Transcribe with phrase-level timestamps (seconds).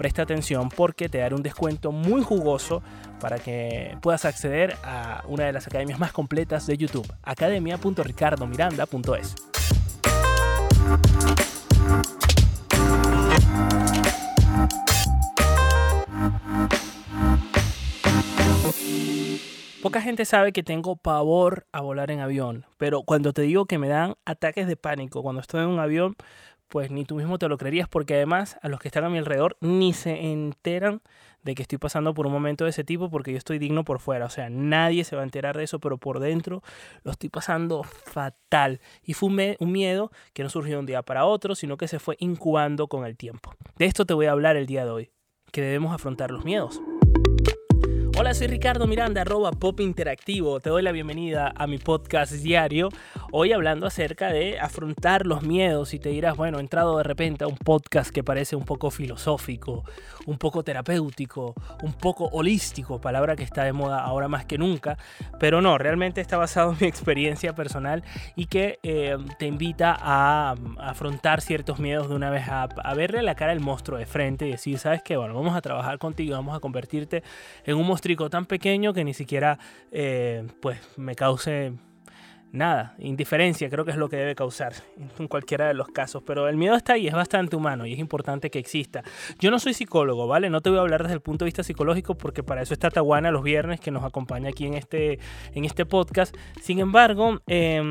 [0.00, 2.82] presta atención porque te daré un descuento muy jugoso
[3.20, 9.34] para que puedas acceder a una de las academias más completas de YouTube, academia.ricardomiranda.es.
[19.82, 23.78] Poca gente sabe que tengo pavor a volar en avión, pero cuando te digo que
[23.78, 26.16] me dan ataques de pánico cuando estoy en un avión,
[26.70, 29.18] pues ni tú mismo te lo creerías, porque además a los que están a mi
[29.18, 31.02] alrededor ni se enteran
[31.42, 33.98] de que estoy pasando por un momento de ese tipo porque yo estoy digno por
[33.98, 34.26] fuera.
[34.26, 36.62] O sea, nadie se va a enterar de eso, pero por dentro
[37.02, 38.80] lo estoy pasando fatal.
[39.02, 41.98] Y fue un, miedo que no surgió de un día para otro, sino que se
[41.98, 43.52] fue incubando con el tiempo.
[43.76, 45.10] De esto te voy a hablar el día de hoy,
[45.52, 46.80] que debemos afrontar los miedos.
[48.18, 50.60] Hola, soy Ricardo Miranda, arroba Pop Interactivo.
[50.60, 52.88] Te doy la bienvenida a mi podcast diario.
[53.32, 57.44] Hoy hablando acerca de afrontar los miedos y te dirás, bueno, he entrado de repente
[57.44, 59.84] a un podcast que parece un poco filosófico,
[60.26, 64.98] un poco terapéutico, un poco holístico, palabra que está de moda ahora más que nunca,
[65.38, 68.02] pero no, realmente está basado en mi experiencia personal
[68.34, 73.22] y que eh, te invita a, afrontar ciertos miedos de una vez, a, a verle
[73.22, 75.16] la cara al monstruo de frente y decir, ¿sabes qué?
[75.16, 77.22] Bueno, vamos a trabajar contigo, vamos a convertirte
[77.64, 79.58] en un monstruo tan pequeño que ni siquiera
[79.90, 81.72] eh, pues me cause
[82.52, 84.72] nada, indiferencia creo que es lo que debe causar
[85.18, 87.98] en cualquiera de los casos, pero el miedo está ahí, es bastante humano y es
[87.98, 89.02] importante que exista.
[89.38, 90.50] Yo no soy psicólogo, ¿vale?
[90.50, 92.90] No te voy a hablar desde el punto de vista psicológico porque para eso está
[92.90, 95.18] Tawana los viernes que nos acompaña aquí en este,
[95.52, 96.36] en este podcast.
[96.60, 97.82] Sin embargo, eh,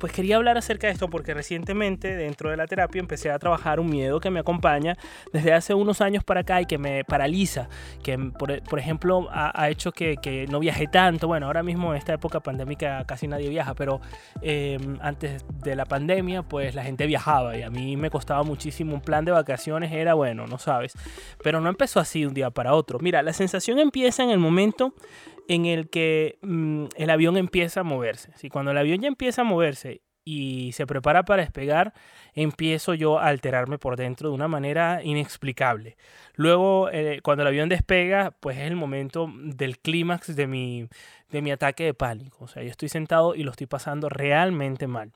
[0.00, 3.78] pues quería hablar acerca de esto porque recientemente dentro de la terapia empecé a trabajar
[3.78, 4.96] un miedo que me acompaña
[5.32, 7.68] desde hace unos años para acá y que me paraliza,
[8.02, 11.28] que por, ejemplo ha, hecho que, no viaje tanto.
[11.28, 14.00] Bueno, ahora mismo en esta época pandémica casi nadie viaja, pero
[14.42, 18.94] em, antes de la pandemia pues la gente viajaba y a mí me costaba muchísimo.
[18.94, 20.94] Un plan de vacaciones era bueno, no sabes,
[21.42, 22.98] pero no empezó así de un día para otro.
[23.00, 24.94] Mira, la sensación empieza en el momento
[25.48, 28.30] en el que mm, el avión empieza a moverse.
[28.36, 31.92] Si cuando el avión ya empieza a moverse y se prepara para despegar,
[32.34, 35.96] empiezo yo a alterarme por dentro de una manera inexplicable.
[36.34, 40.88] Luego, eh, cuando el avión despega, pues es el momento del clímax de mi,
[41.30, 42.44] de mi ataque de pánico.
[42.44, 45.12] O sea, yo estoy sentado y lo estoy pasando realmente mal.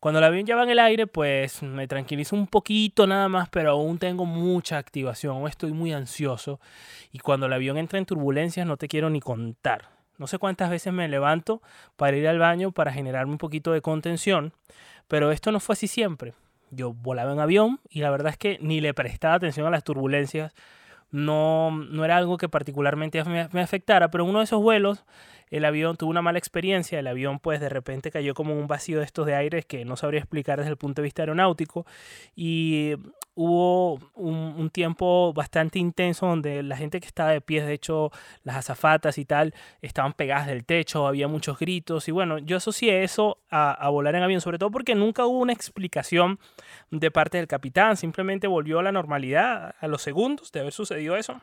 [0.00, 3.50] Cuando el avión ya va en el aire, pues me tranquilizo un poquito nada más,
[3.50, 6.58] pero aún tengo mucha activación, estoy muy ansioso.
[7.12, 9.99] Y cuando el avión entra en turbulencias, no te quiero ni contar.
[10.20, 11.62] No sé cuántas veces me levanto
[11.96, 14.52] para ir al baño para generarme un poquito de contención,
[15.08, 16.34] pero esto no fue así siempre.
[16.70, 19.82] Yo volaba en avión y la verdad es que ni le prestaba atención a las
[19.82, 20.52] turbulencias.
[21.10, 25.06] No, no era algo que particularmente me afectara, pero en uno de esos vuelos
[25.50, 28.98] el avión tuvo una mala experiencia, el avión pues de repente cayó como un vacío
[28.98, 31.86] de estos de aire que no sabría explicar desde el punto de vista aeronáutico
[32.36, 32.94] y
[33.34, 38.10] hubo un, tiempo bastante intenso donde la gente que estaba de pie, de hecho
[38.44, 43.02] las azafatas y tal, estaban pegadas del techo, había muchos gritos y bueno, yo asocié
[43.02, 46.38] eso a, a volar en avión, sobre todo porque nunca hubo una explicación
[46.90, 51.16] de parte del capitán, simplemente volvió a la normalidad a los segundos de haber sucedido
[51.16, 51.40] eso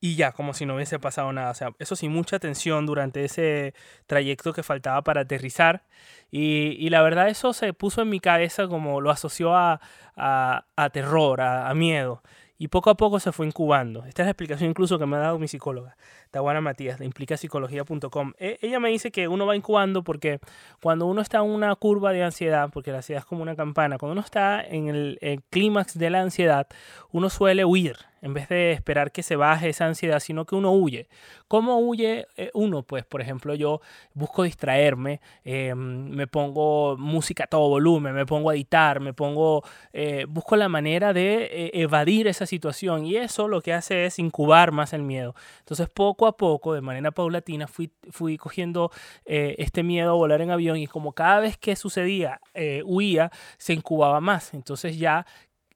[0.00, 1.50] y ya, como si no hubiese pasado nada.
[1.50, 3.74] O sea, eso sí, mucha tensión durante ese
[4.06, 5.84] trayecto que faltaba para aterrizar.
[6.30, 9.80] Y, y la verdad eso se puso en mi cabeza como lo asoció a,
[10.16, 12.22] a, terror, a, miedo.
[12.60, 14.04] Y poco a poco se fue incubando.
[14.04, 15.96] Esta es la explicación incluso que me ha dado mi psicóloga,
[16.32, 18.32] Tawana Matías, de implicapsicología.com.
[18.38, 20.40] E, ella me dice que uno va incubando porque
[20.82, 23.96] cuando uno está en una curva de ansiedad, porque la ansiedad es como una campana,
[23.96, 26.66] cuando uno está en el clímax de la ansiedad,
[27.12, 30.72] uno suele huir en vez de esperar que se baje esa ansiedad, sino que uno
[30.72, 31.08] huye.
[31.46, 32.82] ¿Cómo huye eh, uno?
[32.82, 33.80] Pues, por ejemplo, yo
[34.14, 39.62] busco distraerme, eh, me pongo música a todo volumen, me pongo a editar, me pongo,
[39.92, 44.72] eh, busco la manera de evadir esa situación y eso lo que hace es incubar
[44.72, 45.34] más el miedo.
[45.60, 48.90] Entonces, poco a poco, de manera paulatina, fui, fui cogiendo
[49.24, 52.40] este miedo a volar en avión y como cada vez que sucedía,
[52.84, 54.54] huía, se incubaba más.
[54.54, 55.26] Entonces ya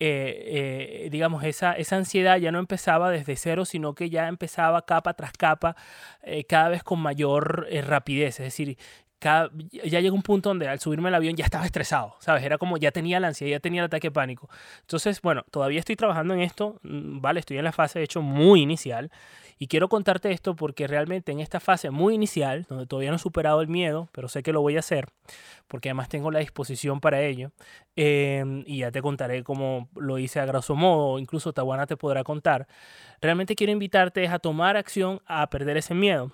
[0.00, 4.86] eh, eh, digamos, esa, esa ansiedad ya no empezaba desde cero, sino que ya empezaba
[4.86, 5.74] capa tras capa,
[6.22, 8.40] eh, cada vez con mayor rapidez.
[8.40, 8.78] Es decir,
[9.20, 12.44] ya llegó un punto donde al subirme al avión ya estaba estresado, ¿sabes?
[12.44, 14.48] Era como ya tenía la ansiedad, ya tenía el ataque de pánico.
[14.80, 17.40] Entonces, bueno, todavía estoy trabajando en esto, mm, ¿vale?
[17.40, 19.10] Estoy en la fase, de hecho, muy inicial.
[19.60, 23.18] Y quiero contarte esto porque realmente en esta fase muy inicial, donde todavía no he
[23.18, 25.08] superado el miedo, pero sé que lo voy a hacer,
[25.66, 27.50] porque además tengo la disposición para ello,
[27.96, 32.22] em, y ya te contaré cómo lo hice a grosso modo, incluso Tawana te podrá
[32.22, 32.68] contar,
[33.20, 36.30] realmente quiero invitarte a tomar acción a perder ese miedo.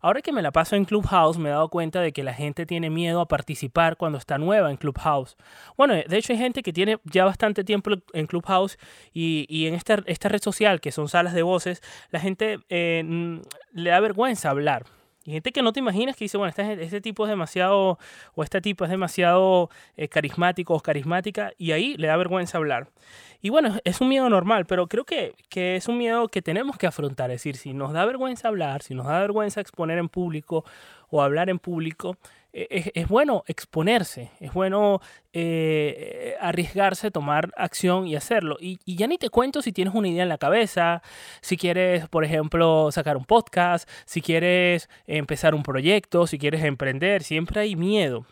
[0.00, 2.66] Ahora que me la paso en Clubhouse, me he dado cuenta de que la gente
[2.66, 5.36] tiene miedo a participar cuando está nueva en Clubhouse.
[5.76, 8.78] Bueno, de hecho hay gente que tiene ya bastante tiempo en Clubhouse
[9.12, 13.40] y, en esta, esta red social, que son salas de voces, la gente eh,
[13.72, 14.84] le da vergüenza hablar.
[15.28, 17.98] Y gente que no te imaginas que dice, bueno, este, este tipo es demasiado,
[18.34, 22.88] o este tipo es demasiado eh, carismático o carismática, y ahí le da vergüenza hablar.
[23.42, 26.78] Y bueno, es un miedo normal, pero creo que, que es un miedo que tenemos
[26.78, 27.30] que afrontar.
[27.30, 30.64] Es decir, si nos da vergüenza hablar, si nos da vergüenza exponer en público
[31.10, 32.16] o hablar en público,
[32.70, 35.00] e, es, bueno exponerse, es bueno
[35.32, 38.56] eh, arriesgarse, tomar acción y hacerlo.
[38.60, 41.02] Y, ya ni te cuento si tienes una idea en la cabeza,
[41.40, 47.22] si quieres, por ejemplo, sacar un podcast, si quieres empezar un proyecto, si quieres emprender,
[47.22, 48.26] siempre hay miedo.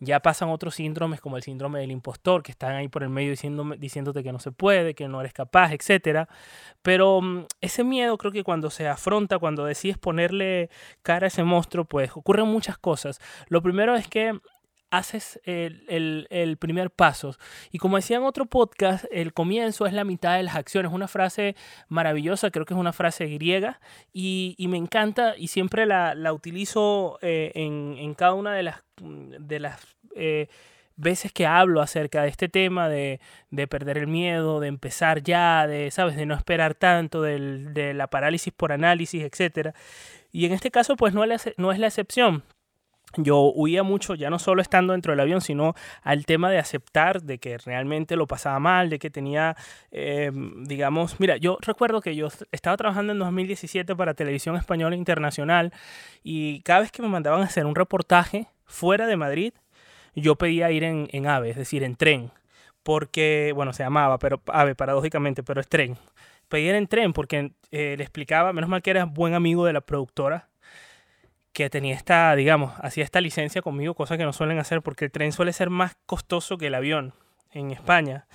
[0.00, 3.34] Ya pasan otros síndromes como el síndrome del impostor, que están ahí por el medio
[3.78, 6.26] diciéndote que no se puede, que no eres capaz, etc.
[6.82, 10.70] Pero mm, ese miedo creo que cuando se afronta, cuando decides ponerle
[11.02, 13.20] cara a ese monstruo, pues ocurren muchas cosas.
[13.48, 14.40] Lo primero es que
[14.90, 17.36] haces el, primer paso.
[17.70, 20.92] Y como decía en otro podcast, el comienzo es la mitad de las acciones.
[20.92, 21.56] Una frase
[21.88, 23.80] maravillosa, creo que es una frase griega
[24.12, 29.80] y, me encanta y siempre la, utilizo eh, en, cada una de las, de las
[30.14, 30.48] eh,
[30.96, 33.20] veces que hablo acerca de este tema de,
[33.68, 36.16] perder el miedo, de empezar ya, de, ¿sabes?
[36.16, 39.74] de no esperar tanto, de la parálisis por análisis, etc.
[40.32, 41.24] Y en este caso, pues no
[41.56, 42.44] no es la excepción
[43.16, 47.22] yo huía mucho, ya no solo estando dentro del avión, sino al tema de aceptar
[47.22, 49.56] de que realmente lo pasaba mal, de que tenía,
[49.90, 55.72] em, digamos, mira, yo recuerdo que yo estaba trabajando en 2017 para Televisión Española Internacional
[56.22, 59.52] y cada vez que me mandaban a hacer un reportaje fuera de Madrid,
[60.14, 62.30] yo pedía ir en, en AVE, es decir, en tren,
[62.82, 65.96] porque, bueno, se llamaba pero AVE paradójicamente, pero es tren.
[66.48, 69.72] Pedía ir en tren porque eh, le explicaba, menos mal que era buen amigo de
[69.72, 70.49] la productora,
[71.52, 75.10] que tenía esta, digamos, hacía esta licencia conmigo, cosa que no suelen hacer porque el
[75.10, 77.14] tren suele ser más costoso que el avión
[77.50, 78.26] en España,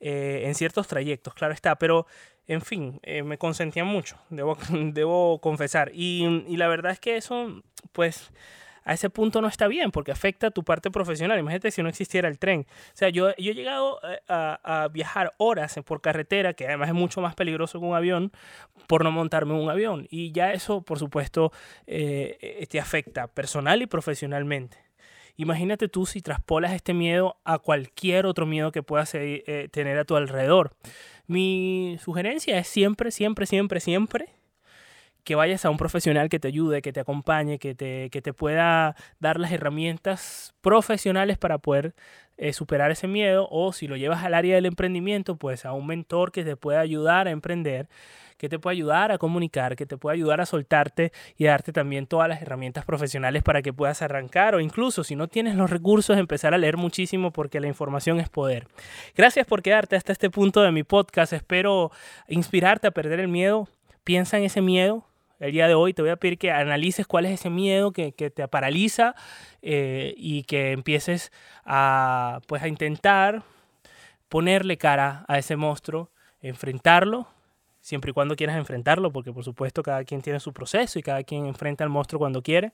[0.00, 2.06] eh, en ciertos trayectos, claro está, pero
[2.46, 5.90] en fin, eh, me consentía mucho, debo, debo confesar.
[5.94, 8.32] Y, y la verdad es que eso, pues,
[8.84, 11.38] a ese punto no está bien porque afecta a tu parte profesional.
[11.38, 12.66] Imagínate si no existiera el tren.
[12.68, 17.20] O sea, yo, he llegado eh, a, viajar horas por carretera, que además es mucho
[17.20, 18.32] más peligroso que un avión,
[18.86, 20.06] por no montarme en un avión.
[20.10, 21.52] Y ya eso, por supuesto,
[21.86, 24.78] eh, eh, te afecta personal y profesionalmente.
[25.36, 30.14] Imagínate tú si traspolas este miedo a cualquier otro miedo que puedas tener a tu
[30.14, 30.76] alrededor.
[31.26, 34.41] Mi sugerencia es siempre, siempre, siempre, siempre
[35.24, 38.32] que vayas a un profesional que te ayude, que te acompañe, que te, que te
[38.32, 41.94] pueda dar las herramientas profesionales para poder
[42.38, 45.86] eh, superar ese miedo o si lo llevas al área del emprendimiento, pues a un
[45.86, 47.88] mentor que te pueda ayudar a emprender,
[48.36, 52.08] que te pueda ayudar a comunicar, que te pueda ayudar a soltarte y darte también
[52.08, 56.18] todas las herramientas profesionales para que puedas arrancar o incluso si no tienes los recursos
[56.18, 58.66] empezar a leer muchísimo porque la información es poder.
[59.14, 61.32] Gracias por quedarte hasta este punto de mi podcast.
[61.32, 61.92] Espero
[62.26, 63.68] inspirarte a perder el miedo.
[64.02, 65.04] Piensa en ese miedo,
[65.42, 68.12] el día de hoy te voy a pedir que analices cuál es ese miedo que,
[68.12, 69.16] te paraliza
[69.60, 71.32] eh, y que empieces
[71.64, 73.42] a, pues, a intentar
[74.28, 76.10] ponerle cara a ese monstruo,
[76.42, 77.26] enfrentarlo,
[77.80, 81.24] siempre y cuando quieras enfrentarlo, porque por supuesto cada quien tiene su proceso y cada
[81.24, 82.72] quien enfrenta al monstruo cuando quiere.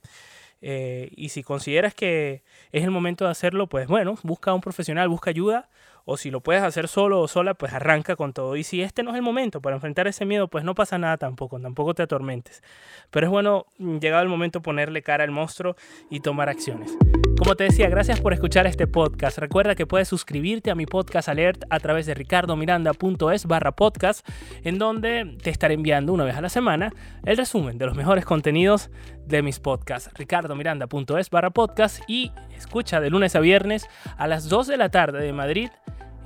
[0.61, 4.61] Eh, y si consideras que es el momento de hacerlo, pues bueno, busca a un
[4.61, 5.71] profesional, busca ayuda
[6.11, 8.57] o si lo puedes hacer solo o sola, pues arranca con todo.
[8.57, 11.19] Y si este no es el momento para enfrentar ese miedo, pues no pasa nada
[11.19, 12.63] tampoco, tampoco te atormentes.
[13.11, 15.77] Pero es bueno, mm, llegado el momento, ponerle cara al monstruo
[16.09, 16.97] y tomar acciones.
[17.39, 19.39] Como te decía, gracias por escuchar este podcast.
[19.39, 24.29] Recuerda que puedes suscribirte a mi podcast alert a través de ricardomiranda.es barra podcast,
[24.65, 26.93] en donde te estaré enviando una vez a la semana
[27.25, 28.91] el resumen de los mejores contenidos
[29.25, 30.11] de mis podcasts.
[30.19, 35.23] ricardomiranda.es barra podcast y escucha de lunes a viernes a las 2 de la tarde
[35.23, 35.71] de Madrid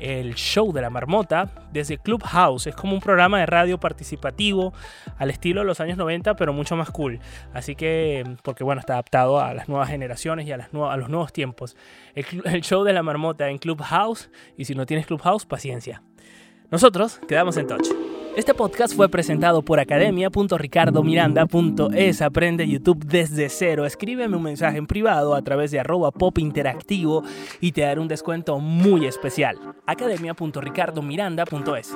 [0.02, 2.66] el show de la marmota desde Clubhouse.
[2.66, 4.74] Es como un programa de radio participativo
[5.16, 7.20] al estilo de los años 90, pero mucho más cool.
[7.54, 11.08] Así que, porque bueno, está adaptado a las nuevas generaciones y a, las a los
[11.08, 11.76] nuevos tiempos.
[12.14, 14.30] El, el show de la marmota en Clubhouse.
[14.56, 16.02] Y si no tienes Clubhouse, paciencia.
[16.70, 18.11] Nosotros quedamos en touch.
[18.34, 22.22] Este podcast fue presentado por academia.ricardomiranda.es.
[22.22, 23.84] Aprende YouTube desde cero.
[23.84, 27.24] Escríbeme un mensaje en privado a través de arroba pop interactivo
[27.60, 29.58] y te daré un descuento muy especial.
[29.86, 31.94] academia.ricardomiranda.es.